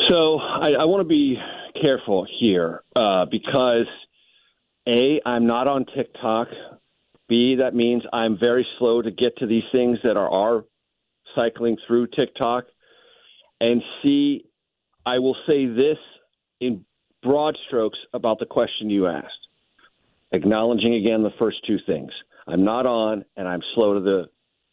So 0.00 0.38
I, 0.38 0.72
I 0.80 0.84
want 0.84 1.02
to 1.02 1.08
be 1.08 1.36
careful 1.80 2.26
here 2.40 2.82
uh, 2.96 3.26
because 3.26 3.86
A, 4.88 5.20
I'm 5.24 5.46
not 5.46 5.68
on 5.68 5.86
TikTok. 5.94 6.48
B, 7.28 7.56
that 7.60 7.74
means 7.74 8.02
I'm 8.12 8.38
very 8.38 8.66
slow 8.78 9.02
to 9.02 9.10
get 9.10 9.36
to 9.38 9.46
these 9.46 9.62
things 9.70 9.98
that 10.02 10.16
are, 10.16 10.30
are 10.30 10.64
cycling 11.34 11.76
through 11.86 12.08
TikTok. 12.08 12.64
And 13.60 13.82
C, 14.02 14.44
I 15.06 15.18
will 15.18 15.36
say 15.46 15.66
this 15.66 15.98
in 16.60 16.84
broad 17.22 17.56
strokes 17.66 17.98
about 18.12 18.38
the 18.38 18.46
question 18.46 18.90
you 18.90 19.06
asked, 19.06 19.48
acknowledging 20.32 20.94
again 20.94 21.22
the 21.22 21.32
first 21.38 21.58
two 21.66 21.78
things. 21.86 22.10
I'm 22.46 22.64
not 22.64 22.86
on, 22.86 23.24
and 23.36 23.46
I'm 23.46 23.62
slow 23.74 23.94
to 23.94 24.00
the 24.00 24.24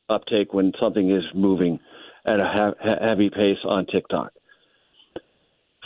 uptake 0.10 0.54
when 0.54 0.72
something 0.82 1.12
is 1.12 1.24
moving 1.36 1.80
at 2.26 2.40
a 2.40 2.74
heavy 3.02 3.30
pace 3.30 3.60
on 3.64 3.86
TikTok. 3.86 4.32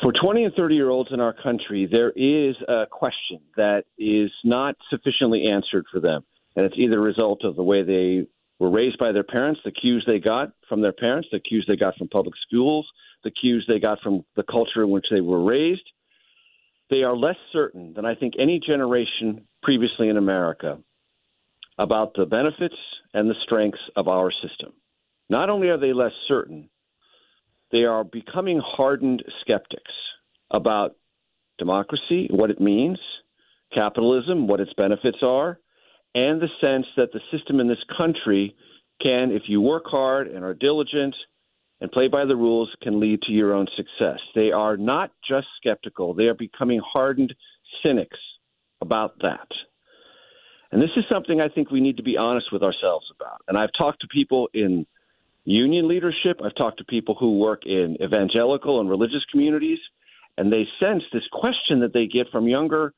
For 0.03 0.11
20 0.11 0.43
and 0.43 0.53
30 0.53 0.75
year 0.75 0.89
olds 0.89 1.11
in 1.13 1.21
our 1.21 1.31
country, 1.31 1.87
there 1.89 2.11
is 2.13 2.57
a 2.67 2.85
question 2.91 3.39
that 3.55 3.85
is 3.97 4.29
not 4.43 4.75
sufficiently 4.89 5.45
answered 5.49 5.85
for 5.89 6.01
them. 6.01 6.25
And 6.57 6.65
it's 6.65 6.75
either 6.77 6.99
a 6.99 7.01
result 7.01 7.45
of 7.45 7.55
the 7.55 7.63
way 7.63 7.83
they 7.83 8.27
were 8.59 8.69
raised 8.69 8.97
by 8.97 9.13
their 9.13 9.23
parents, 9.23 9.61
the 9.63 9.71
cues 9.71 10.03
they 10.05 10.19
got 10.19 10.51
from 10.67 10.81
their 10.81 10.91
parents, 10.91 11.29
the 11.31 11.39
cues 11.39 11.63
they 11.69 11.77
got 11.77 11.95
from 11.95 12.09
public 12.09 12.35
schools, 12.45 12.85
the 13.23 13.31
cues 13.31 13.63
they 13.65 13.79
got 13.79 14.01
from 14.01 14.25
the 14.35 14.43
culture 14.43 14.83
in 14.83 14.89
which 14.89 15.05
they 15.09 15.21
were 15.21 15.41
raised. 15.41 15.89
They 16.89 17.03
are 17.03 17.15
less 17.15 17.37
certain 17.53 17.93
than 17.93 18.05
I 18.05 18.15
think 18.15 18.33
any 18.37 18.59
generation 18.59 19.47
previously 19.61 20.09
in 20.09 20.17
America 20.17 20.79
about 21.79 22.13
the 22.13 22.25
benefits 22.25 22.75
and 23.13 23.29
the 23.29 23.35
strengths 23.43 23.79
of 23.95 24.09
our 24.09 24.31
system. 24.45 24.73
Not 25.29 25.49
only 25.49 25.69
are 25.69 25.79
they 25.79 25.93
less 25.93 26.11
certain, 26.27 26.69
they 27.73 27.83
are 27.83 28.03
becoming 28.03 28.61
hardened 28.63 29.23
skeptics 29.41 29.91
about 30.51 30.95
democracy, 31.57 32.27
what 32.29 32.51
it 32.51 32.61
means, 32.61 32.99
capitalism, 33.75 34.47
what 34.47 34.61
its 34.61 34.71
benefits 34.77 35.17
are, 35.23 35.59
and 36.13 36.39
the 36.39 36.49
sense 36.63 36.85
that 36.95 37.11
the 37.11 37.19
system 37.31 37.59
in 37.59 37.67
this 37.67 37.83
country 37.97 38.55
can, 39.03 39.31
if 39.31 39.43
you 39.47 39.59
work 39.59 39.85
hard 39.87 40.27
and 40.27 40.45
are 40.45 40.53
diligent 40.53 41.15
and 41.81 41.91
play 41.91 42.07
by 42.07 42.25
the 42.25 42.35
rules, 42.35 42.69
can 42.83 42.99
lead 42.99 43.21
to 43.23 43.31
your 43.31 43.53
own 43.53 43.65
success. 43.75 44.19
They 44.35 44.51
are 44.51 44.77
not 44.77 45.11
just 45.27 45.47
skeptical, 45.57 46.13
they 46.13 46.25
are 46.25 46.35
becoming 46.35 46.79
hardened 46.85 47.33
cynics 47.83 48.19
about 48.81 49.15
that. 49.23 49.47
And 50.71 50.81
this 50.81 50.91
is 50.95 51.05
something 51.11 51.41
I 51.41 51.49
think 51.49 51.71
we 51.71 51.81
need 51.81 51.97
to 51.97 52.03
be 52.03 52.17
honest 52.17 52.47
with 52.51 52.63
ourselves 52.63 53.05
about. 53.15 53.41
And 53.47 53.57
I've 53.57 53.73
talked 53.77 54.01
to 54.01 54.07
people 54.07 54.49
in 54.53 54.85
union 55.45 55.87
leadership, 55.87 56.39
I've 56.43 56.55
talked 56.55 56.77
to 56.79 56.85
people 56.85 57.15
who 57.19 57.37
work 57.37 57.65
in 57.65 57.97
evangelical 58.01 58.79
and 58.79 58.89
religious 58.89 59.23
communities, 59.31 59.79
and 60.37 60.51
they 60.51 60.67
sense 60.79 61.03
this 61.11 61.23
question 61.31 61.81
that 61.81 61.93
they 61.93 62.07
get 62.07 62.27
from 62.31 62.47
younger 62.47 62.93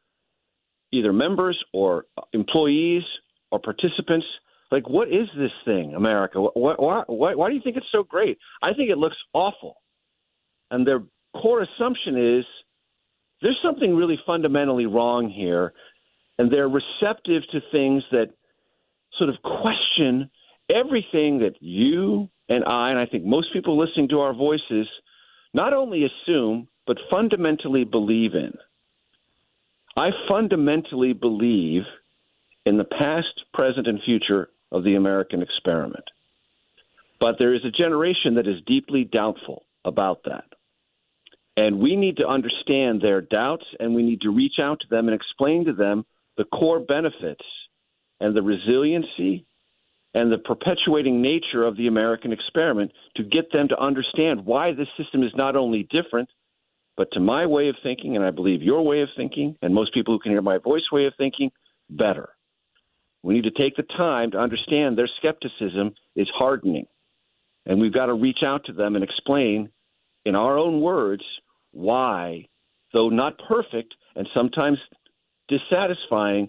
either 0.91 1.11
members 1.11 1.61
or 1.73 2.05
employees 2.33 3.03
or 3.51 3.59
participants 3.59 4.25
like 4.71 4.87
what 4.89 5.07
is 5.07 5.27
this 5.37 5.51
thing 5.63 5.93
america? 5.95 6.39
Why, 6.39 6.75
why, 7.07 7.35
why 7.35 7.49
do 7.49 7.55
you 7.55 7.61
think 7.61 7.77
it's 7.77 7.85
so 7.91 8.03
great? 8.03 8.37
I 8.63 8.73
think 8.73 8.89
it 8.89 8.97
looks 8.97 9.17
awful. 9.33 9.77
And 10.71 10.87
their 10.87 11.01
core 11.35 11.61
assumption 11.61 12.39
is 12.39 12.45
there's 13.41 13.59
something 13.63 13.95
really 13.95 14.19
fundamentally 14.25 14.85
wrong 14.85 15.29
here 15.29 15.73
and 16.37 16.51
they're 16.51 16.69
receptive 16.69 17.43
to 17.51 17.59
things 17.71 18.03
that 18.11 18.29
sort 19.17 19.29
of 19.29 19.35
question 19.41 20.29
everything 20.73 21.39
that 21.39 21.55
you 21.59 22.29
and 22.55 22.63
I, 22.63 22.89
and 22.89 22.97
I 22.97 23.05
think 23.05 23.25
most 23.25 23.51
people 23.51 23.77
listening 23.77 24.07
to 24.09 24.21
our 24.21 24.33
voices, 24.33 24.87
not 25.53 25.73
only 25.73 26.05
assume, 26.05 26.69
but 26.87 26.97
fundamentally 27.11 27.83
believe 27.83 28.33
in. 28.33 28.53
I 29.97 30.11
fundamentally 30.29 31.11
believe 31.11 31.83
in 32.65 32.77
the 32.77 32.85
past, 32.85 33.43
present, 33.53 33.87
and 33.87 33.99
future 34.03 34.47
of 34.71 34.85
the 34.85 34.95
American 34.95 35.41
experiment. 35.41 36.05
But 37.19 37.35
there 37.39 37.53
is 37.53 37.65
a 37.65 37.71
generation 37.71 38.35
that 38.35 38.47
is 38.47 38.63
deeply 38.65 39.03
doubtful 39.03 39.65
about 39.83 40.23
that. 40.23 40.45
And 41.57 41.79
we 41.79 41.97
need 41.97 42.17
to 42.17 42.27
understand 42.27 43.01
their 43.01 43.19
doubts 43.19 43.65
and 43.81 43.93
we 43.93 44.03
need 44.03 44.21
to 44.21 44.29
reach 44.29 44.59
out 44.61 44.79
to 44.79 44.87
them 44.89 45.09
and 45.09 45.15
explain 45.15 45.65
to 45.65 45.73
them 45.73 46.05
the 46.37 46.45
core 46.45 46.79
benefits 46.79 47.43
and 48.21 48.33
the 48.33 48.41
resiliency 48.41 49.45
and 50.15 50.31
the 50.31 50.37
perpetuating 50.37 51.21
nature 51.21 51.65
of 51.65 51.75
the 51.75 51.87
American 51.87 52.31
experiment 52.31 52.91
to 53.17 53.23
get 53.23 53.51
them 53.51 53.67
to 53.67 53.79
understand 53.79 54.45
why 54.45 54.71
this 54.71 54.87
system 54.97 55.21
is 55.23 55.31
not 55.35 55.57
only 55.57 55.87
different, 55.91 56.29
but 56.95 57.09
to 57.11 57.19
my 57.19 57.45
way 57.45 57.67
of 57.67 57.75
thinking, 57.83 58.15
and 58.15 58.23
I 58.23 58.31
believe 58.31 58.63
your 58.63 58.81
way 58.81 59.01
of 59.01 59.09
thinking, 59.17 59.57
and 59.61 59.75
most 59.75 59.93
people 59.93 60.13
who 60.13 60.19
can 60.19 60.31
hear 60.31 60.41
my 60.41 60.57
voice 60.57 60.83
way 60.89 61.05
of 61.05 61.13
thinking, 61.17 61.51
better. 61.89 62.29
We 63.23 63.33
need 63.33 63.43
to 63.43 63.51
take 63.51 63.75
the 63.75 63.83
time 63.83 64.31
to 64.31 64.37
understand 64.37 64.97
their 64.97 65.09
skepticism 65.17 65.95
is 66.15 66.29
hardening. 66.33 66.85
And 67.65 67.81
we've 67.81 67.93
got 67.93 68.05
to 68.05 68.13
reach 68.13 68.39
out 68.45 68.63
to 68.65 68.73
them 68.73 68.95
and 68.95 69.03
explain 69.03 69.69
in 70.23 70.37
our 70.37 70.57
own 70.57 70.79
words 70.79 71.23
why, 71.71 72.47
though 72.93 73.09
not 73.09 73.41
perfect 73.49 73.93
and 74.15 74.29
sometimes 74.37 74.77
dissatisfying, 75.49 76.47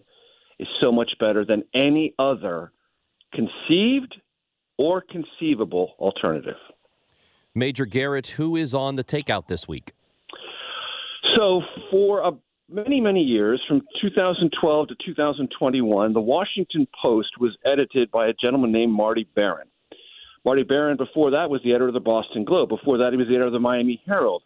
is 0.61 0.69
so 0.81 0.93
much 0.93 1.11
better 1.19 1.45
than 1.45 1.65
any 1.75 2.15
other 2.17 2.71
conceived 3.33 4.15
or 4.79 5.03
conceivable 5.03 5.95
alternative. 5.99 6.57
Major 7.55 7.87
Garrett, 7.87 8.27
who 8.29 8.57
is 8.57 8.75
on 8.75 8.97
the 8.97 9.05
takeout 9.05 9.47
this 9.49 9.67
week? 9.67 9.93
So, 11.35 11.63
for 11.91 12.21
a, 12.21 12.33
many, 12.69 13.01
many 13.01 13.23
years, 13.23 13.63
from 13.67 13.83
2012 14.03 14.89
to 14.89 14.95
2021, 15.05 16.13
the 16.13 16.21
Washington 16.21 16.87
Post 17.03 17.31
was 17.41 17.57
edited 17.65 18.11
by 18.11 18.29
a 18.29 18.33
gentleman 18.33 18.73
named 18.73 18.93
Marty 18.93 19.27
Baron. 19.35 19.69
Marty 20.45 20.63
Baron, 20.63 20.97
before 20.97 21.33
that, 21.33 21.51
was 21.51 21.61
the 21.65 21.71
editor 21.71 21.89
of 21.89 21.95
the 21.95 22.01
Boston 22.01 22.45
Globe. 22.45 22.69
Before 22.69 22.99
that, 22.99 23.13
he 23.13 23.17
was 23.17 23.27
the 23.27 23.35
editor 23.35 23.47
of 23.47 23.53
the 23.53 23.59
Miami 23.59 24.01
Herald. 24.07 24.43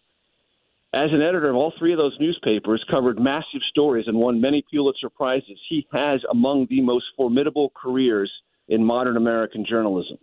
As 0.93 1.11
an 1.13 1.23
editor 1.23 1.51
of 1.51 1.57
all 1.57 1.73
three 1.79 1.93
of 1.93 1.99
those 1.99 2.17
newspapers, 2.19 2.85
covered 2.91 3.21
massive 3.21 3.61
stories 3.71 4.07
and 4.09 4.17
won 4.17 4.41
many 4.41 4.65
Pulitzer 4.71 5.09
Prizes. 5.09 5.59
He 5.69 5.87
has 5.93 6.21
among 6.31 6.67
the 6.69 6.81
most 6.81 7.05
formidable 7.17 7.71
careers 7.81 8.33
in 8.71 8.85
modern 8.85 9.17
American 9.17 9.67
journalism. 9.69 10.17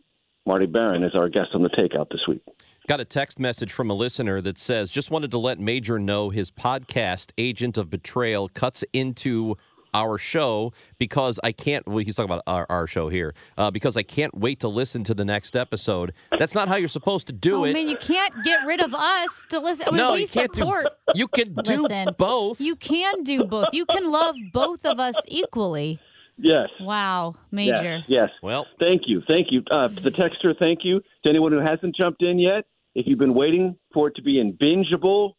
Marty 0.48 0.66
Baron 0.66 1.04
is 1.04 1.14
our 1.14 1.30
guest 1.30 1.50
on 1.54 1.62
the 1.62 1.70
takeout 1.70 2.10
this 2.10 2.22
week. 2.28 2.42
Got 2.88 3.02
a 3.02 3.06
text 3.06 3.38
message 3.38 3.74
from 3.74 3.92
a 3.92 3.94
listener 3.94 4.40
that 4.42 4.58
says, 4.58 4.90
just 4.90 5.12
wanted 5.12 5.30
to 5.32 5.38
let 5.38 5.60
Major 5.60 6.00
know 6.00 6.30
his 6.30 6.50
podcast, 6.50 7.32
Agent 7.38 7.78
of 7.78 7.90
Betrayal, 7.90 8.48
cuts 8.48 8.86
into 8.94 9.58
our 9.94 10.18
show 10.18 10.72
because 10.98 11.40
I 11.44 11.52
can't. 11.52 11.86
Well, 11.88 11.98
he's 11.98 12.16
talking 12.16 12.32
about 12.32 12.44
our, 12.48 12.66
our 12.70 12.88
show 12.88 13.10
here 13.10 13.34
uh, 13.58 13.72
because 13.72 13.98
I 13.98 14.04
can't 14.04 14.34
wait 14.38 14.62
to 14.62 14.68
listen 14.68 15.04
to 15.06 15.14
the 15.14 15.26
next 15.26 15.56
episode. 15.56 16.14
That's 16.38 16.56
not 16.56 16.68
how 16.68 16.76
you're 16.76 16.88
supposed 16.88 17.28
to 17.28 17.34
do 17.34 17.62
oh, 17.62 17.64
it. 17.66 17.74
mean, 17.74 17.90
you 17.90 17.98
can't 17.98 18.34
get 18.44 18.66
rid 18.66 18.80
of 18.80 18.94
us 18.94 19.46
to 19.50 19.60
listen. 19.60 19.88
I 19.88 19.92
mean, 19.92 19.98
no, 19.98 20.14
we 20.14 20.22
you 20.22 20.28
can't 20.28 20.56
support. 20.56 20.86
do. 21.14 21.20
You 21.20 21.28
can 21.28 21.56
do 21.64 21.82
Listen, 21.82 22.10
both. 22.18 22.62
You 22.62 22.76
can 22.76 23.24
do 23.24 23.44
both. 23.44 23.68
You 23.74 23.86
can 23.86 24.10
love 24.12 24.36
both 24.54 24.86
of 24.86 25.00
us 25.00 25.16
equally. 25.28 26.00
Yes. 26.38 26.70
Wow, 26.80 27.36
Major. 27.52 27.98
Yes. 27.98 28.04
yes. 28.08 28.30
well, 28.44 28.68
Thank 28.80 29.04
you. 29.08 29.22
Thank 29.28 29.48
you. 29.52 29.64
Uh, 29.72 29.88
to 29.88 29.96
the 29.96 30.12
texter, 30.12 30.58
thank 30.58 30.80
you. 30.84 31.00
To 31.24 31.30
anyone 31.30 31.52
who 31.52 31.60
hasn't 31.60 31.96
jumped 31.96 32.22
in 32.22 32.38
yet, 32.40 32.66
if 32.94 33.08
you've 33.08 33.20
been 33.20 33.34
waiting 33.34 33.76
for 33.94 34.08
it 34.08 34.16
to 34.16 34.22
be 34.22 34.40
in 34.40 34.54
bingeable 34.54 35.34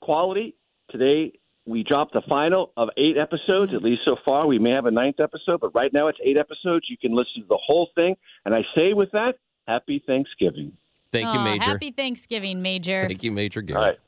quality, 0.00 0.54
today 0.90 1.32
we 1.66 1.84
dropped 1.84 2.14
the 2.14 2.22
final 2.28 2.72
of 2.76 2.88
eight 2.96 3.16
episodes, 3.18 3.74
at 3.74 3.82
least 3.82 4.02
so 4.04 4.16
far. 4.24 4.46
We 4.46 4.58
may 4.58 4.70
have 4.70 4.86
a 4.86 4.90
ninth 4.90 5.20
episode, 5.20 5.60
but 5.60 5.74
right 5.74 5.92
now 5.92 6.08
it's 6.08 6.18
eight 6.24 6.36
episodes. 6.36 6.86
You 6.88 6.96
can 6.96 7.14
listen 7.14 7.42
to 7.42 7.48
the 7.48 7.58
whole 7.62 7.90
thing. 7.94 8.16
And 8.44 8.54
I 8.54 8.62
say 8.74 8.92
with 8.94 9.10
that, 9.12 9.34
happy 9.68 10.02
Thanksgiving. 10.06 10.72
thank 11.12 11.26
you, 11.32 11.38
Aw, 11.38 11.44
Major. 11.44 11.64
Happy 11.64 11.90
Thanksgiving, 11.90 12.62
Major. 12.62 13.06
Thank 13.06 13.22
you, 13.22 13.32
Major 13.32 13.60
All 13.60 13.66
Garrett. 13.66 13.84
right. 13.84 13.98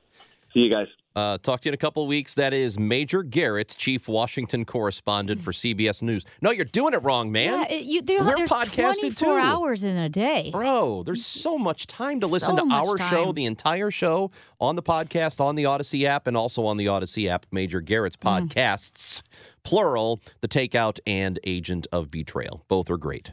See 0.54 0.60
you 0.60 0.70
guys. 0.70 0.88
Uh, 1.14 1.36
talk 1.38 1.60
to 1.60 1.68
you 1.68 1.70
in 1.70 1.74
a 1.74 1.78
couple 1.78 2.02
of 2.02 2.08
weeks. 2.08 2.34
That 2.34 2.54
is 2.54 2.78
Major 2.78 3.22
Garrett, 3.22 3.74
chief 3.76 4.08
Washington 4.08 4.64
correspondent 4.64 5.42
for 5.42 5.52
CBS 5.52 6.00
News. 6.02 6.24
No, 6.40 6.50
you're 6.50 6.64
doing 6.64 6.94
it 6.94 7.02
wrong, 7.02 7.30
man. 7.30 7.66
Yeah, 7.70 7.76
you, 7.76 8.02
there, 8.02 8.24
We're 8.24 8.36
there's 8.36 8.48
podcasted 8.50 9.16
24 9.16 9.26
too. 9.28 9.30
hours 9.46 9.84
in 9.84 9.96
a 9.96 10.08
day. 10.08 10.50
Bro, 10.52 11.02
there's 11.04 11.24
so 11.26 11.58
much 11.58 11.86
time 11.86 12.20
to 12.20 12.26
listen 12.26 12.56
So 12.56 12.66
to 12.68 12.74
our 12.74 12.98
show, 12.98 13.32
the 13.32 13.44
entire 13.44 13.90
show 13.90 14.30
on 14.60 14.76
the 14.76 14.82
podcast, 14.82 15.40
on 15.40 15.54
the 15.54 15.64
Audacy 15.64 16.04
app, 16.04 16.26
and 16.26 16.36
also 16.36 16.64
on 16.64 16.76
the 16.76 16.86
Audacy 16.86 17.28
app, 17.28 17.44
Major 17.50 17.80
Garrett's 17.80 18.16
Mm. 18.16 18.48
podcasts, 18.48 19.22
plural, 19.64 20.20
The 20.40 20.48
Takeout 20.48 20.98
and 21.06 21.38
Agent 21.44 21.86
of 21.92 22.10
Betrayal. 22.10 22.64
Both 22.68 22.90
are 22.90 22.96
great. 22.96 23.32